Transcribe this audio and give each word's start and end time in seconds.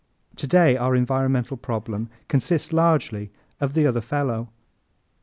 Today 0.35 0.77
our 0.77 0.95
environmental 0.95 1.57
problem 1.57 2.09
consists 2.27 2.73
largely 2.73 3.29
of 3.59 3.73
the 3.75 3.85
other 3.85 4.01
fellow. 4.01 4.49